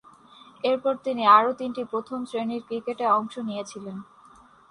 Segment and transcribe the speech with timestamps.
[0.63, 3.97] এরপর তিনি আরও তিনটি প্রথম-শ্রেণীর ক্রিকেটে অংশ নিয়েছিলেন।